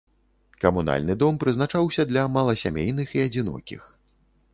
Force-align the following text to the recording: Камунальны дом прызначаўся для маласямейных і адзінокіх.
Камунальны 0.63 1.13
дом 1.23 1.37
прызначаўся 1.43 2.05
для 2.13 2.23
маласямейных 2.37 3.13
і 3.19 3.23
адзінокіх. 3.27 3.81